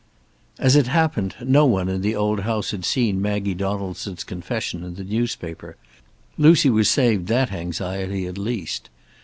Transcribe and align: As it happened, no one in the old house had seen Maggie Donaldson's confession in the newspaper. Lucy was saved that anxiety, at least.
As 0.57 0.75
it 0.75 0.87
happened, 0.87 1.35
no 1.45 1.67
one 1.67 1.87
in 1.87 2.01
the 2.01 2.15
old 2.15 2.39
house 2.39 2.71
had 2.71 2.83
seen 2.83 3.21
Maggie 3.21 3.53
Donaldson's 3.53 4.23
confession 4.23 4.83
in 4.83 4.95
the 4.95 5.03
newspaper. 5.03 5.77
Lucy 6.39 6.71
was 6.71 6.89
saved 6.89 7.27
that 7.27 7.51
anxiety, 7.51 8.25
at 8.25 8.35
least. 8.39 8.89